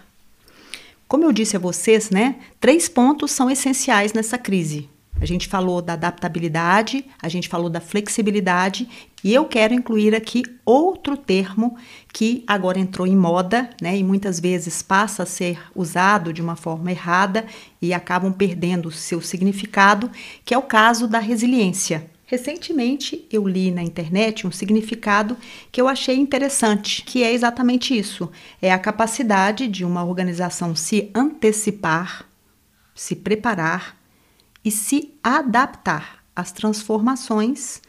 Como 1.08 1.24
eu 1.24 1.32
disse 1.32 1.56
a 1.56 1.58
vocês, 1.58 2.10
né, 2.10 2.36
três 2.60 2.90
pontos 2.90 3.30
são 3.30 3.50
essenciais 3.50 4.12
nessa 4.12 4.36
crise. 4.36 4.86
A 5.20 5.26
gente 5.26 5.48
falou 5.48 5.82
da 5.82 5.94
adaptabilidade, 5.94 7.04
a 7.20 7.28
gente 7.28 7.48
falou 7.48 7.68
da 7.68 7.80
flexibilidade 7.80 8.88
e 9.24 9.34
eu 9.34 9.44
quero 9.46 9.74
incluir 9.74 10.14
aqui 10.14 10.44
outro 10.64 11.16
termo 11.16 11.76
que 12.12 12.44
agora 12.46 12.78
entrou 12.78 13.04
em 13.04 13.16
moda, 13.16 13.68
né, 13.82 13.96
e 13.96 14.04
muitas 14.04 14.38
vezes 14.38 14.80
passa 14.80 15.24
a 15.24 15.26
ser 15.26 15.58
usado 15.74 16.32
de 16.32 16.40
uma 16.40 16.54
forma 16.54 16.92
errada 16.92 17.44
e 17.82 17.92
acabam 17.92 18.32
perdendo 18.32 18.92
seu 18.92 19.20
significado, 19.20 20.08
que 20.44 20.54
é 20.54 20.58
o 20.58 20.62
caso 20.62 21.08
da 21.08 21.18
resiliência. 21.18 22.08
Recentemente 22.24 23.26
eu 23.32 23.48
li 23.48 23.72
na 23.72 23.82
internet 23.82 24.46
um 24.46 24.52
significado 24.52 25.36
que 25.72 25.80
eu 25.80 25.88
achei 25.88 26.14
interessante, 26.14 27.02
que 27.02 27.24
é 27.24 27.32
exatamente 27.32 27.96
isso: 27.96 28.30
é 28.62 28.70
a 28.70 28.78
capacidade 28.78 29.66
de 29.66 29.84
uma 29.84 30.04
organização 30.04 30.76
se 30.76 31.10
antecipar, 31.14 32.26
se 32.94 33.16
preparar 33.16 33.97
e 34.68 34.70
se 34.70 35.14
adaptar 35.24 36.22
às 36.36 36.52
transformações 36.52 37.80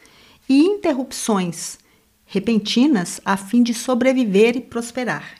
e 0.48 0.62
interrupções 0.62 1.78
repentinas 2.24 3.20
a 3.22 3.36
fim 3.36 3.62
de 3.62 3.74
sobreviver 3.74 4.56
e 4.56 4.62
prosperar. 4.62 5.34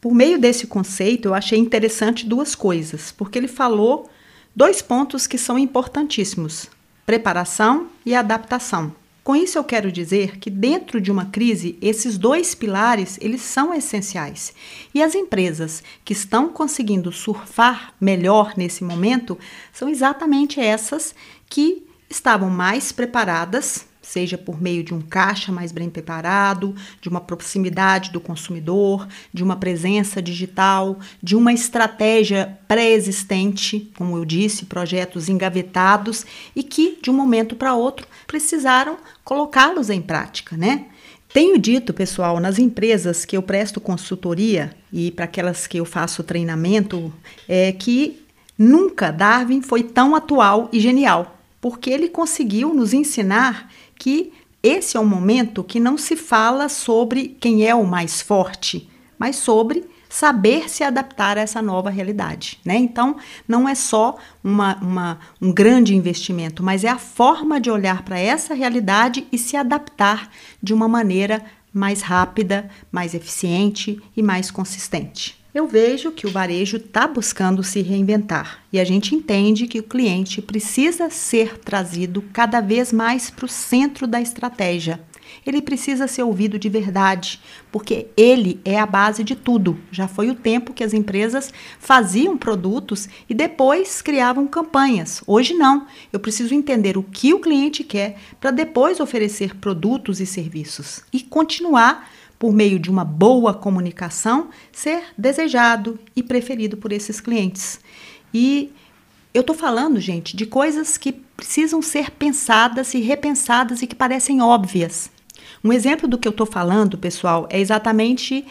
Por 0.00 0.12
meio 0.12 0.36
desse 0.36 0.66
conceito, 0.66 1.28
eu 1.28 1.34
achei 1.34 1.60
interessante 1.60 2.26
duas 2.26 2.56
coisas, 2.56 3.12
porque 3.12 3.38
ele 3.38 3.46
falou 3.46 4.10
dois 4.54 4.82
pontos 4.82 5.28
que 5.28 5.38
são 5.38 5.56
importantíssimos: 5.56 6.68
preparação 7.06 7.88
e 8.04 8.12
adaptação. 8.12 8.92
Com 9.28 9.36
isso 9.36 9.58
eu 9.58 9.64
quero 9.64 9.92
dizer 9.92 10.38
que 10.38 10.48
dentro 10.48 11.02
de 11.02 11.12
uma 11.12 11.26
crise, 11.26 11.76
esses 11.82 12.16
dois 12.16 12.54
pilares, 12.54 13.18
eles 13.20 13.42
são 13.42 13.74
essenciais. 13.74 14.54
E 14.94 15.02
as 15.02 15.14
empresas 15.14 15.82
que 16.02 16.14
estão 16.14 16.48
conseguindo 16.48 17.12
surfar 17.12 17.92
melhor 18.00 18.54
nesse 18.56 18.82
momento 18.82 19.38
são 19.70 19.86
exatamente 19.86 20.58
essas 20.58 21.14
que 21.46 21.86
estavam 22.08 22.48
mais 22.48 22.90
preparadas, 22.90 23.86
seja 24.08 24.38
por 24.38 24.60
meio 24.60 24.82
de 24.82 24.94
um 24.94 25.02
caixa 25.02 25.52
mais 25.52 25.70
bem 25.70 25.90
preparado, 25.90 26.74
de 26.98 27.10
uma 27.10 27.20
proximidade 27.20 28.10
do 28.10 28.18
consumidor, 28.18 29.06
de 29.32 29.44
uma 29.44 29.54
presença 29.54 30.22
digital, 30.22 30.98
de 31.22 31.36
uma 31.36 31.52
estratégia 31.52 32.58
pré-existente, 32.66 33.92
como 33.98 34.16
eu 34.16 34.24
disse, 34.24 34.64
projetos 34.64 35.28
engavetados 35.28 36.24
e 36.56 36.62
que 36.62 36.98
de 37.02 37.10
um 37.10 37.14
momento 37.14 37.54
para 37.54 37.74
outro 37.74 38.06
precisaram 38.26 38.96
colocá-los 39.22 39.90
em 39.90 40.00
prática, 40.00 40.56
né? 40.56 40.86
Tenho 41.30 41.58
dito, 41.58 41.92
pessoal, 41.92 42.40
nas 42.40 42.58
empresas 42.58 43.26
que 43.26 43.36
eu 43.36 43.42
presto 43.42 43.78
consultoria 43.78 44.74
e 44.90 45.10
para 45.10 45.26
aquelas 45.26 45.66
que 45.66 45.76
eu 45.76 45.84
faço 45.84 46.22
treinamento, 46.22 47.12
é 47.46 47.70
que 47.72 48.24
nunca 48.56 49.10
Darwin 49.10 49.60
foi 49.60 49.82
tão 49.82 50.16
atual 50.16 50.70
e 50.72 50.80
genial, 50.80 51.38
porque 51.60 51.90
ele 51.90 52.08
conseguiu 52.08 52.72
nos 52.72 52.94
ensinar 52.94 53.70
que 53.98 54.32
esse 54.62 54.96
é 54.96 55.00
um 55.00 55.06
momento 55.06 55.62
que 55.62 55.78
não 55.78 55.96
se 55.96 56.16
fala 56.16 56.68
sobre 56.68 57.36
quem 57.40 57.66
é 57.66 57.74
o 57.74 57.86
mais 57.86 58.20
forte, 58.20 58.88
mas 59.18 59.36
sobre 59.36 59.84
saber 60.08 60.68
se 60.70 60.82
adaptar 60.82 61.36
a 61.36 61.42
essa 61.42 61.60
nova 61.60 61.90
realidade. 61.90 62.58
Né? 62.64 62.76
Então, 62.76 63.16
não 63.46 63.68
é 63.68 63.74
só 63.74 64.16
uma, 64.42 64.76
uma, 64.76 65.18
um 65.40 65.52
grande 65.52 65.94
investimento, 65.94 66.62
mas 66.62 66.82
é 66.82 66.88
a 66.88 66.98
forma 66.98 67.60
de 67.60 67.70
olhar 67.70 68.02
para 68.02 68.18
essa 68.18 68.54
realidade 68.54 69.26
e 69.30 69.38
se 69.38 69.56
adaptar 69.56 70.30
de 70.62 70.72
uma 70.72 70.88
maneira 70.88 71.44
mais 71.72 72.00
rápida, 72.00 72.70
mais 72.90 73.14
eficiente 73.14 74.00
e 74.16 74.22
mais 74.22 74.50
consistente. 74.50 75.37
Eu 75.54 75.66
vejo 75.66 76.12
que 76.12 76.26
o 76.26 76.30
varejo 76.30 76.76
está 76.76 77.06
buscando 77.06 77.62
se 77.62 77.80
reinventar 77.80 78.62
e 78.70 78.78
a 78.78 78.84
gente 78.84 79.14
entende 79.14 79.66
que 79.66 79.78
o 79.78 79.82
cliente 79.82 80.42
precisa 80.42 81.08
ser 81.08 81.56
trazido 81.58 82.22
cada 82.34 82.60
vez 82.60 82.92
mais 82.92 83.30
para 83.30 83.46
o 83.46 83.48
centro 83.48 84.06
da 84.06 84.20
estratégia. 84.20 85.00
Ele 85.46 85.62
precisa 85.62 86.06
ser 86.06 86.22
ouvido 86.22 86.58
de 86.58 86.68
verdade, 86.68 87.40
porque 87.72 88.08
ele 88.14 88.60
é 88.62 88.78
a 88.78 88.84
base 88.84 89.24
de 89.24 89.34
tudo. 89.34 89.78
Já 89.90 90.06
foi 90.06 90.28
o 90.28 90.34
tempo 90.34 90.74
que 90.74 90.84
as 90.84 90.92
empresas 90.92 91.52
faziam 91.78 92.36
produtos 92.36 93.08
e 93.28 93.32
depois 93.32 94.02
criavam 94.02 94.46
campanhas. 94.46 95.22
Hoje 95.26 95.54
não. 95.54 95.86
Eu 96.12 96.20
preciso 96.20 96.54
entender 96.54 96.98
o 96.98 97.02
que 97.02 97.32
o 97.32 97.40
cliente 97.40 97.82
quer 97.82 98.18
para 98.38 98.50
depois 98.50 99.00
oferecer 99.00 99.56
produtos 99.56 100.20
e 100.20 100.26
serviços 100.26 101.02
e 101.10 101.20
continuar 101.20 102.10
por 102.38 102.52
meio 102.52 102.78
de 102.78 102.90
uma 102.90 103.04
boa 103.04 103.52
comunicação, 103.52 104.48
ser 104.72 105.02
desejado 105.16 105.98
e 106.14 106.22
preferido 106.22 106.76
por 106.76 106.92
esses 106.92 107.20
clientes. 107.20 107.80
E 108.32 108.72
eu 109.34 109.40
estou 109.40 109.56
falando, 109.56 110.00
gente, 110.00 110.36
de 110.36 110.46
coisas 110.46 110.96
que 110.96 111.12
precisam 111.12 111.82
ser 111.82 112.10
pensadas 112.10 112.94
e 112.94 113.00
repensadas 113.00 113.82
e 113.82 113.86
que 113.86 113.94
parecem 113.94 114.40
óbvias. 114.40 115.10
Um 115.62 115.72
exemplo 115.72 116.06
do 116.06 116.18
que 116.18 116.28
eu 116.28 116.30
estou 116.30 116.46
falando, 116.46 116.96
pessoal, 116.96 117.46
é 117.50 117.58
exatamente 117.58 118.46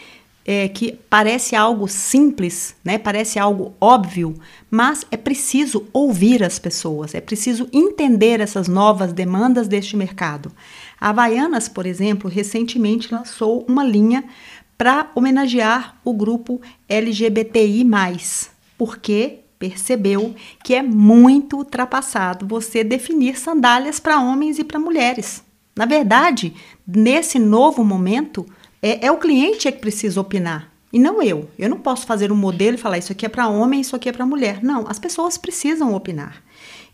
é, 0.50 0.66
que 0.66 0.98
parece 1.10 1.54
algo 1.54 1.86
simples, 1.86 2.74
né? 2.82 2.96
Parece 2.96 3.38
algo 3.38 3.74
óbvio, 3.78 4.34
mas 4.70 5.04
é 5.10 5.16
preciso 5.18 5.86
ouvir 5.92 6.42
as 6.42 6.58
pessoas, 6.58 7.14
é 7.14 7.20
preciso 7.20 7.68
entender 7.70 8.40
essas 8.40 8.66
novas 8.66 9.12
demandas 9.12 9.68
deste 9.68 9.94
mercado. 9.94 10.50
A 10.98 11.10
Havaianas, 11.10 11.68
por 11.68 11.84
exemplo, 11.84 12.30
recentemente 12.30 13.12
lançou 13.12 13.62
uma 13.68 13.84
linha 13.84 14.24
para 14.78 15.10
homenagear 15.14 15.98
o 16.02 16.14
grupo 16.14 16.62
LGBTI, 16.88 17.84
porque 18.78 19.40
percebeu 19.58 20.34
que 20.64 20.74
é 20.74 20.82
muito 20.82 21.58
ultrapassado 21.58 22.46
você 22.46 22.82
definir 22.82 23.38
sandálias 23.38 24.00
para 24.00 24.18
homens 24.18 24.58
e 24.58 24.64
para 24.64 24.80
mulheres. 24.80 25.44
Na 25.76 25.84
verdade, 25.84 26.54
nesse 26.86 27.38
novo 27.38 27.84
momento, 27.84 28.46
é, 28.82 29.06
é, 29.06 29.12
o 29.12 29.18
cliente 29.18 29.66
é 29.66 29.72
que 29.72 29.80
precisa 29.80 30.20
opinar. 30.20 30.70
E 30.92 30.98
não 30.98 31.22
eu. 31.22 31.48
Eu 31.58 31.68
não 31.68 31.78
posso 31.78 32.06
fazer 32.06 32.32
um 32.32 32.36
modelo 32.36 32.76
e 32.76 32.80
falar 32.80 32.98
isso 32.98 33.12
aqui 33.12 33.26
é 33.26 33.28
para 33.28 33.48
homem, 33.48 33.80
isso 33.80 33.94
aqui 33.94 34.08
é 34.08 34.12
para 34.12 34.24
mulher. 34.24 34.62
Não, 34.62 34.86
as 34.88 34.98
pessoas 34.98 35.36
precisam 35.36 35.94
opinar. 35.94 36.42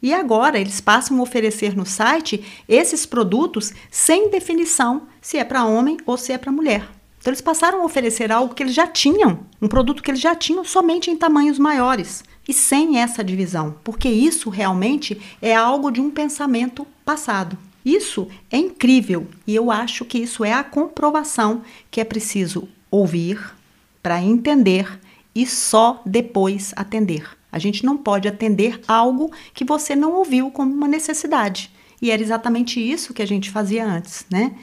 E 0.02 0.12
agora 0.12 0.58
eles 0.58 0.80
passam 0.80 1.18
a 1.18 1.22
oferecer 1.22 1.76
no 1.76 1.86
site 1.86 2.44
esses 2.68 3.06
produtos 3.06 3.72
sem 3.90 4.30
definição 4.30 5.02
se 5.20 5.38
é 5.38 5.44
para 5.44 5.64
homem 5.64 5.96
ou 6.04 6.18
se 6.18 6.32
é 6.32 6.38
para 6.38 6.52
mulher. 6.52 6.88
Então 7.18 7.30
eles 7.30 7.40
passaram 7.40 7.80
a 7.80 7.84
oferecer 7.84 8.30
algo 8.30 8.54
que 8.54 8.62
eles 8.62 8.74
já 8.74 8.86
tinham, 8.86 9.40
um 9.62 9.68
produto 9.68 10.02
que 10.02 10.10
eles 10.10 10.20
já 10.20 10.34
tinham 10.34 10.62
somente 10.62 11.10
em 11.10 11.16
tamanhos 11.16 11.58
maiores 11.58 12.22
e 12.46 12.52
sem 12.52 12.98
essa 12.98 13.24
divisão, 13.24 13.76
porque 13.82 14.10
isso 14.10 14.50
realmente 14.50 15.18
é 15.40 15.54
algo 15.54 15.90
de 15.90 16.02
um 16.02 16.10
pensamento 16.10 16.86
passado. 17.02 17.56
Isso 17.84 18.28
é 18.50 18.56
incrível 18.56 19.26
e 19.46 19.54
eu 19.54 19.70
acho 19.70 20.04
que 20.04 20.18
isso 20.18 20.44
é 20.44 20.52
a 20.52 20.64
comprovação 20.64 21.62
que 21.90 22.00
é 22.00 22.04
preciso 22.04 22.66
ouvir 22.90 23.54
para 24.02 24.22
entender 24.22 24.98
e 25.34 25.46
só 25.46 26.00
depois 26.06 26.72
atender. 26.76 27.28
A 27.52 27.58
gente 27.58 27.84
não 27.84 27.96
pode 27.96 28.26
atender 28.26 28.80
algo 28.88 29.30
que 29.52 29.64
você 29.64 29.94
não 29.94 30.12
ouviu 30.12 30.50
como 30.50 30.72
uma 30.72 30.88
necessidade. 30.88 31.70
E 32.00 32.10
era 32.10 32.22
exatamente 32.22 32.80
isso 32.80 33.14
que 33.14 33.22
a 33.22 33.26
gente 33.26 33.50
fazia 33.50 33.86
antes, 33.86 34.26
né? 34.30 34.54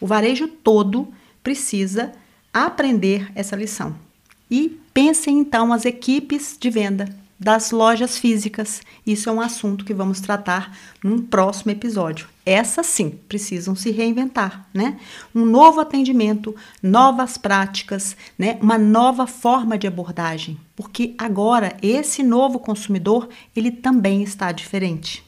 O 0.00 0.06
varejo 0.06 0.46
todo 0.48 1.08
precisa 1.42 2.12
aprender 2.52 3.30
essa 3.34 3.56
lição. 3.56 3.96
E 4.50 4.78
pensem 4.92 5.38
então 5.38 5.72
as 5.72 5.84
equipes 5.84 6.56
de 6.58 6.70
venda 6.70 7.23
das 7.38 7.70
lojas 7.70 8.18
físicas. 8.18 8.82
Isso 9.06 9.28
é 9.28 9.32
um 9.32 9.40
assunto 9.40 9.84
que 9.84 9.94
vamos 9.94 10.20
tratar 10.20 10.76
num 11.02 11.18
próximo 11.18 11.72
episódio. 11.72 12.28
Essas 12.46 12.86
sim 12.86 13.18
precisam 13.28 13.74
se 13.74 13.90
reinventar, 13.90 14.66
né? 14.72 14.98
Um 15.34 15.44
novo 15.44 15.80
atendimento, 15.80 16.54
novas 16.82 17.38
práticas, 17.38 18.16
né? 18.38 18.58
Uma 18.60 18.78
nova 18.78 19.26
forma 19.26 19.78
de 19.78 19.86
abordagem, 19.86 20.58
porque 20.76 21.14
agora 21.16 21.76
esse 21.82 22.22
novo 22.22 22.58
consumidor 22.58 23.28
ele 23.56 23.70
também 23.70 24.22
está 24.22 24.52
diferente. 24.52 25.24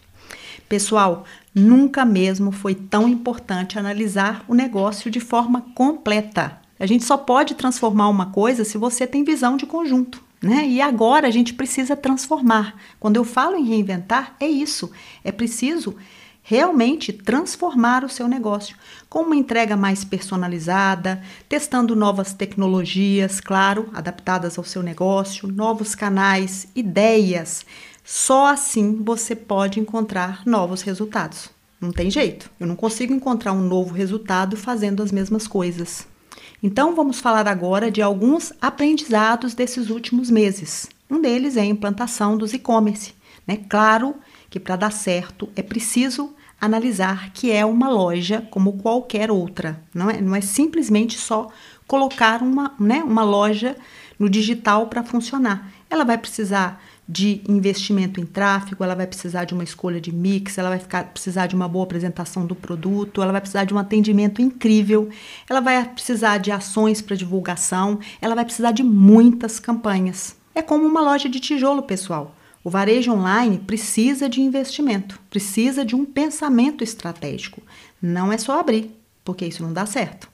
Pessoal, 0.69 1.25
nunca 1.55 2.05
mesmo 2.05 2.51
foi 2.51 2.75
tão 2.75 3.09
importante 3.09 3.79
analisar 3.79 4.45
o 4.49 4.55
negócio 4.55 5.11
de 5.11 5.21
forma 5.21 5.65
completa. 5.75 6.61
A 6.79 6.85
gente 6.87 7.05
só 7.05 7.17
pode 7.17 7.55
transformar 7.55 8.09
uma 8.09 8.27
coisa 8.27 8.65
se 8.65 8.77
você 8.77 9.07
tem 9.07 9.25
visão 9.25 9.57
de 9.57 9.65
conjunto. 9.65 10.26
Né? 10.47 10.65
E 10.69 10.81
agora 10.81 11.27
a 11.27 11.31
gente 11.33 11.53
precisa 11.53 11.97
transformar. 11.97 12.77
Quando 13.01 13.17
eu 13.17 13.25
falo 13.25 13.57
em 13.57 13.65
reinventar, 13.65 14.37
é 14.39 14.47
isso. 14.47 14.93
É 15.25 15.33
preciso 15.33 15.97
realmente 16.41 17.13
transformar 17.13 18.05
o 18.05 18.09
seu 18.09 18.29
negócio 18.29 18.77
com 19.09 19.23
uma 19.23 19.35
entrega 19.35 19.77
mais 19.77 20.05
personalizada, 20.05 21.21
testando 21.49 21.97
novas 21.97 22.33
tecnologias, 22.33 23.41
claro, 23.41 23.91
adaptadas 23.93 24.57
ao 24.57 24.63
seu 24.63 24.85
negócio, 24.85 25.49
novos 25.49 25.97
canais, 25.97 26.69
ideias. 26.77 27.67
Só 28.05 28.47
assim 28.47 29.03
você 29.03 29.35
pode 29.35 29.81
encontrar 29.81 30.43
novos 30.47 30.83
resultados. 30.83 31.51
Não 31.81 31.91
tem 31.91 32.09
jeito. 32.09 32.49
Eu 32.61 32.69
não 32.69 32.77
consigo 32.77 33.13
encontrar 33.13 33.53
um 33.53 33.63
novo 33.63 33.93
resultado 33.93 34.57
fazendo 34.57 35.03
as 35.03 35.11
mesmas 35.11 35.49
coisas. 35.49 36.07
Então, 36.63 36.95
vamos 36.95 37.21
falar 37.21 37.47
agora 37.47 37.91
de 37.91 38.01
alguns 38.01 38.53
aprendizados 38.61 39.55
desses 39.55 39.91
últimos 39.91 40.31
meses. 40.31 40.89
Um 41.11 41.21
deles 41.21 41.57
é 41.57 41.61
a 41.61 41.67
implantação 41.67 42.37
dos 42.37 42.53
e-commerce. 42.53 43.15
Né? 43.47 43.59
Claro 43.69 44.15
que 44.51 44.59
para 44.59 44.77
dar 44.77 44.93
certo 44.93 45.49
é 45.55 45.63
preciso 45.63 46.35
analisar 46.61 47.31
que 47.33 47.53
é 47.53 47.65
uma 47.65 47.89
loja 47.89 48.47
como 48.51 48.79
qualquer 48.79 49.31
outra. 49.31 49.81
Não 49.95 50.11
é, 50.11 50.21
não 50.21 50.35
é 50.35 50.41
simplesmente 50.41 51.19
só 51.19 51.49
colocar 51.87 52.43
uma, 52.43 52.75
né, 52.81 53.03
uma 53.05 53.23
loja 53.23 53.77
no 54.19 54.29
digital 54.29 54.87
para 54.87 55.05
funcionar. 55.05 55.71
Ela 55.89 56.05
vai 56.05 56.19
precisar 56.19 56.83
de 57.09 57.41
investimento 57.49 58.21
em 58.21 58.27
tráfego, 58.27 58.83
ela 58.83 58.95
vai 58.95 59.07
precisar 59.07 59.45
de 59.45 59.55
uma 59.55 59.63
escolha 59.63 60.01
de 60.01 60.13
mix, 60.13 60.59
ela 60.59 60.71
vai 60.71 60.79
ficar, 60.79 61.05
precisar 61.05 61.47
de 61.47 61.55
uma 61.55 61.69
boa 61.69 61.85
apresentação 61.85 62.45
do 62.45 62.55
produto, 62.55 63.23
ela 63.23 63.33
vai 63.33 63.41
precisar 63.41 63.65
de 63.65 63.73
um 63.73 63.79
atendimento 63.79 64.43
incrível, 64.43 65.09
ela 65.49 65.61
vai 65.61 65.85
precisar 65.85 66.39
de 66.39 66.51
ações 66.51 67.01
para 67.01 67.15
divulgação, 67.15 68.01
ela 68.21 68.35
vai 68.35 68.45
precisar 68.45 68.73
de 68.73 68.83
muitas 68.83 69.61
campanhas. 69.61 70.37
É 70.55 70.63
como 70.63 70.85
uma 70.85 71.01
loja 71.01 71.29
de 71.29 71.39
tijolo, 71.39 71.83
pessoal. 71.83 72.35
O 72.65 72.71
varejo 72.71 73.13
online 73.13 73.59
precisa 73.59 74.29
de 74.29 74.41
investimento, 74.41 75.21
precisa 75.31 75.85
de 75.85 75.95
um 75.95 76.05
pensamento 76.05 76.83
estratégico. 76.83 77.63
Não 78.03 78.33
é 78.33 78.39
só 78.39 78.59
abrir, 78.59 78.91
porque 79.25 79.47
isso 79.47 79.63
não 79.63 79.73
dá 79.73 79.87
certo. 79.87 80.29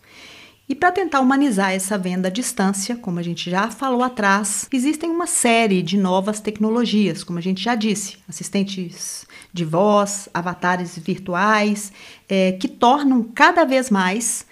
E 0.72 0.74
para 0.74 0.90
tentar 0.90 1.20
humanizar 1.20 1.72
essa 1.72 1.98
venda 1.98 2.28
à 2.28 2.30
distância, 2.30 2.96
como 2.96 3.18
a 3.18 3.22
gente 3.22 3.50
já 3.50 3.70
falou 3.70 4.02
atrás, 4.02 4.66
existem 4.72 5.10
uma 5.10 5.26
série 5.26 5.82
de 5.82 5.98
novas 5.98 6.40
tecnologias, 6.40 7.22
como 7.22 7.38
a 7.38 7.42
gente 7.42 7.62
já 7.62 7.74
disse, 7.74 8.16
assistentes 8.26 9.26
de 9.52 9.66
voz, 9.66 10.30
avatares 10.32 10.96
virtuais, 10.96 11.92
é, 12.26 12.52
que 12.52 12.66
tornam 12.68 13.22
cada 13.22 13.66
vez 13.66 13.90
mais 13.90 14.46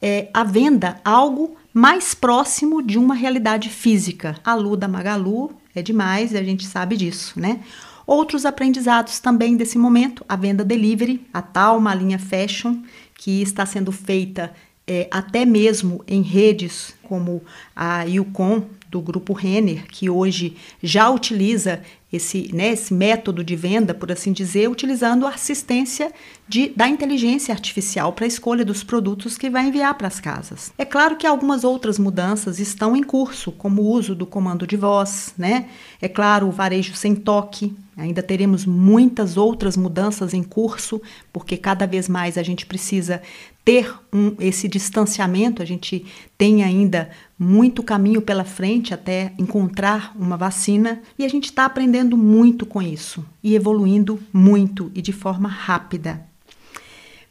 é, 0.00 0.30
a 0.32 0.42
venda 0.44 0.98
algo 1.04 1.54
mais 1.74 2.14
próximo 2.14 2.80
de 2.80 2.98
uma 2.98 3.14
realidade 3.14 3.68
física. 3.68 4.34
A 4.42 4.54
Lu 4.54 4.78
da 4.78 4.88
Magalu 4.88 5.52
é 5.74 5.82
demais 5.82 6.32
e 6.32 6.38
a 6.38 6.42
gente 6.42 6.64
sabe 6.64 6.96
disso, 6.96 7.38
né? 7.38 7.60
Outros 8.06 8.46
aprendizados 8.46 9.20
também 9.20 9.58
desse 9.58 9.76
momento, 9.76 10.24
a 10.26 10.36
venda 10.36 10.64
delivery, 10.64 11.26
a 11.34 11.42
tal 11.42 11.78
malinha 11.78 12.18
fashion, 12.18 12.80
que 13.14 13.42
está 13.42 13.66
sendo 13.66 13.92
feita 13.92 14.54
é, 14.86 15.08
até 15.10 15.44
mesmo 15.44 16.02
em 16.06 16.22
redes 16.22 16.94
como 17.02 17.42
a 17.74 18.02
Yukon 18.04 18.64
do 18.88 19.00
grupo 19.00 19.32
Renner, 19.32 19.86
que 19.88 20.08
hoje 20.08 20.56
já 20.82 21.10
utiliza 21.10 21.82
esse, 22.12 22.50
né, 22.54 22.70
esse 22.72 22.94
método 22.94 23.42
de 23.42 23.56
venda, 23.56 23.92
por 23.92 24.12
assim 24.12 24.32
dizer, 24.32 24.70
utilizando 24.70 25.26
a 25.26 25.30
assistência 25.30 26.12
de, 26.48 26.68
da 26.68 26.88
inteligência 26.88 27.52
artificial 27.52 28.12
para 28.12 28.24
a 28.24 28.28
escolha 28.28 28.64
dos 28.64 28.84
produtos 28.84 29.36
que 29.36 29.50
vai 29.50 29.66
enviar 29.66 29.94
para 29.94 30.06
as 30.06 30.20
casas. 30.20 30.72
É 30.78 30.84
claro 30.84 31.16
que 31.16 31.26
algumas 31.26 31.64
outras 31.64 31.98
mudanças 31.98 32.60
estão 32.60 32.96
em 32.96 33.02
curso, 33.02 33.50
como 33.52 33.82
o 33.82 33.90
uso 33.90 34.14
do 34.14 34.24
comando 34.24 34.66
de 34.66 34.76
voz, 34.76 35.34
né? 35.36 35.68
É 36.00 36.08
claro, 36.08 36.46
o 36.46 36.52
varejo 36.52 36.94
sem 36.94 37.14
toque, 37.14 37.74
Ainda 37.96 38.22
teremos 38.22 38.66
muitas 38.66 39.38
outras 39.38 39.74
mudanças 39.74 40.34
em 40.34 40.42
curso, 40.42 41.00
porque 41.32 41.56
cada 41.56 41.86
vez 41.86 42.10
mais 42.10 42.36
a 42.36 42.42
gente 42.42 42.66
precisa 42.66 43.22
ter 43.66 43.92
um, 44.12 44.36
esse 44.38 44.68
distanciamento. 44.68 45.60
A 45.60 45.64
gente 45.64 46.06
tem 46.38 46.62
ainda 46.62 47.10
muito 47.36 47.82
caminho 47.82 48.22
pela 48.22 48.44
frente 48.44 48.94
até 48.94 49.32
encontrar 49.36 50.12
uma 50.14 50.36
vacina 50.36 51.02
e 51.18 51.24
a 51.24 51.28
gente 51.28 51.46
está 51.46 51.64
aprendendo 51.64 52.16
muito 52.16 52.64
com 52.64 52.80
isso 52.80 53.26
e 53.42 53.56
evoluindo 53.56 54.20
muito 54.32 54.92
e 54.94 55.02
de 55.02 55.12
forma 55.12 55.48
rápida. 55.48 56.24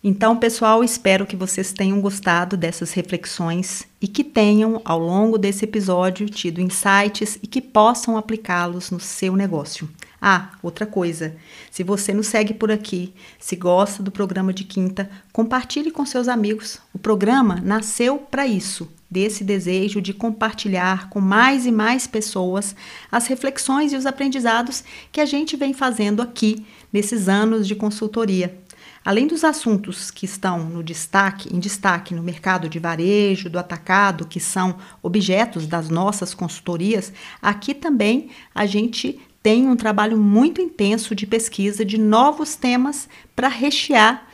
Então, 0.03 0.37
pessoal, 0.37 0.83
espero 0.83 1.25
que 1.25 1.37
vocês 1.37 1.71
tenham 1.71 2.01
gostado 2.01 2.57
dessas 2.57 2.91
reflexões 2.91 3.87
e 3.99 4.07
que 4.07 4.23
tenham, 4.23 4.79
ao 4.85 4.99
longo 4.99 5.37
desse 5.37 5.63
episódio, 5.63 6.29
tido 6.29 6.61
insights 6.61 7.39
e 7.41 7.47
que 7.47 7.61
possam 7.61 8.15
aplicá-los 8.17 8.91
no 8.91 8.99
seu 8.99 9.35
negócio. 9.35 9.89
Ah, 10.27 10.49
outra 10.63 10.87
coisa, 10.87 11.35
se 11.69 11.83
você 11.83 12.11
nos 12.11 12.25
segue 12.25 12.51
por 12.51 12.71
aqui, 12.71 13.13
se 13.37 13.55
gosta 13.55 14.01
do 14.01 14.09
programa 14.09 14.51
de 14.51 14.63
quinta, 14.63 15.07
compartilhe 15.31 15.91
com 15.91 16.03
seus 16.03 16.27
amigos. 16.27 16.79
O 16.91 16.97
programa 16.97 17.61
nasceu 17.63 18.17
para 18.17 18.47
isso, 18.47 18.91
desse 19.07 19.43
desejo 19.43 20.01
de 20.01 20.15
compartilhar 20.15 21.09
com 21.09 21.21
mais 21.21 21.67
e 21.67 21.71
mais 21.71 22.07
pessoas 22.07 22.75
as 23.11 23.27
reflexões 23.27 23.93
e 23.93 23.95
os 23.95 24.07
aprendizados 24.07 24.83
que 25.11 25.21
a 25.21 25.27
gente 25.27 25.55
vem 25.55 25.75
fazendo 25.75 26.23
aqui 26.23 26.65
nesses 26.91 27.29
anos 27.29 27.67
de 27.67 27.75
consultoria. 27.75 28.57
Além 29.05 29.27
dos 29.27 29.43
assuntos 29.43 30.09
que 30.09 30.25
estão 30.25 30.67
no 30.67 30.81
destaque, 30.81 31.55
em 31.55 31.59
destaque 31.59 32.15
no 32.15 32.23
mercado 32.23 32.67
de 32.67 32.79
varejo, 32.79 33.47
do 33.47 33.59
atacado, 33.59 34.25
que 34.25 34.39
são 34.39 34.77
objetos 35.03 35.67
das 35.67 35.87
nossas 35.87 36.33
consultorias, 36.33 37.13
aqui 37.39 37.75
também 37.75 38.31
a 38.55 38.65
gente 38.65 39.21
tem 39.45 39.69
um 39.69 39.75
trabalho 39.75 40.17
muito 40.17 40.59
intenso 40.59 41.13
de 41.13 41.27
pesquisa 41.27 41.85
de 41.85 41.99
novos 41.99 42.55
temas 42.55 43.07
para 43.35 43.47
rechear 43.47 44.27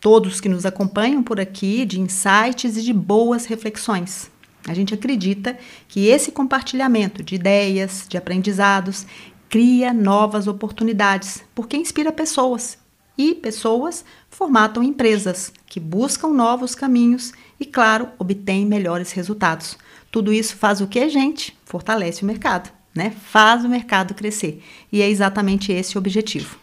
todos 0.00 0.40
que 0.40 0.48
nos 0.48 0.66
acompanham 0.66 1.22
por 1.22 1.38
aqui 1.38 1.84
de 1.84 2.00
insights 2.00 2.76
e 2.76 2.82
de 2.82 2.92
boas 2.92 3.46
reflexões. 3.46 4.28
A 4.66 4.74
gente 4.74 4.92
acredita 4.92 5.56
que 5.86 6.08
esse 6.08 6.32
compartilhamento 6.32 7.22
de 7.22 7.36
ideias, 7.36 8.06
de 8.08 8.16
aprendizados, 8.16 9.06
cria 9.48 9.94
novas 9.94 10.48
oportunidades, 10.48 11.44
porque 11.54 11.76
inspira 11.76 12.10
pessoas 12.10 12.76
e 13.16 13.36
pessoas 13.36 14.04
formatam 14.28 14.82
empresas 14.82 15.52
que 15.68 15.78
buscam 15.78 16.30
novos 16.30 16.74
caminhos 16.74 17.32
e, 17.60 17.64
claro, 17.64 18.08
obtêm 18.18 18.66
melhores 18.66 19.12
resultados. 19.12 19.78
Tudo 20.10 20.32
isso 20.32 20.56
faz 20.56 20.80
o 20.80 20.88
que, 20.88 21.08
gente? 21.08 21.56
Fortalece 21.64 22.24
o 22.24 22.26
mercado 22.26 22.74
né? 22.96 23.12
Faz 23.30 23.64
o 23.64 23.68
mercado 23.68 24.14
crescer. 24.14 24.62
E 24.90 25.02
é 25.02 25.08
exatamente 25.08 25.72
esse 25.72 25.96
o 25.96 25.98
objetivo. 25.98 26.56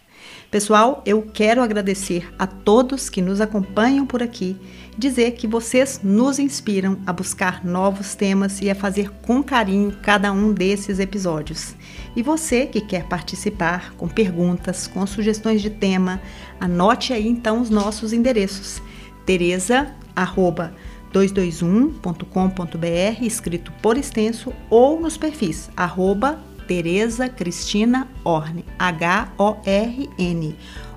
Pessoal, 0.53 1.01
eu 1.03 1.23
quero 1.33 1.63
agradecer 1.63 2.31
a 2.37 2.45
todos 2.45 3.09
que 3.09 3.23
nos 3.23 3.41
acompanham 3.41 4.05
por 4.05 4.21
aqui, 4.21 4.55
dizer 4.95 5.31
que 5.31 5.47
vocês 5.47 6.01
nos 6.03 6.37
inspiram 6.37 6.99
a 7.07 7.11
buscar 7.11 7.65
novos 7.65 8.13
temas 8.13 8.61
e 8.61 8.69
a 8.69 8.75
fazer 8.75 9.09
com 9.23 9.41
carinho 9.41 9.97
cada 10.03 10.31
um 10.31 10.53
desses 10.53 10.99
episódios. 10.99 11.75
E 12.15 12.21
você 12.21 12.67
que 12.67 12.81
quer 12.81 13.07
participar 13.07 13.95
com 13.95 14.07
perguntas, 14.07 14.85
com 14.85 15.07
sugestões 15.07 15.59
de 15.59 15.71
tema, 15.71 16.21
anote 16.59 17.13
aí 17.13 17.27
então 17.27 17.59
os 17.59 17.71
nossos 17.71 18.13
endereços. 18.13 18.79
Tereza, 19.25 19.91
arroba, 20.15 20.75
221.com.br, 21.13 23.23
escrito 23.23 23.71
por 23.81 23.97
extenso, 23.97 24.51
ou 24.69 24.99
nos 24.99 25.15
perfis 25.15 25.69
arroba 25.77 26.37
Tereza 26.67 27.29
Cristina 27.29 28.07
Orne, 28.23 28.65
H-O-R-N, 28.79 30.55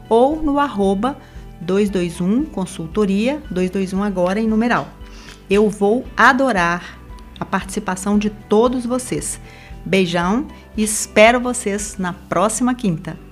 ou 0.08 0.42
no 0.42 0.58
arroba 0.58 1.18
221 1.60 2.46
consultoria, 2.46 3.42
221 3.50 4.02
agora 4.02 4.40
em 4.40 4.48
numeral. 4.48 4.88
Eu 5.48 5.68
vou 5.68 6.04
adorar 6.16 6.98
a 7.38 7.44
participação 7.44 8.18
de 8.18 8.30
todos 8.30 8.86
vocês. 8.86 9.38
Beijão 9.84 10.46
e 10.76 10.82
espero 10.82 11.40
vocês 11.40 11.96
na 11.98 12.12
próxima 12.12 12.74
quinta. 12.74 13.25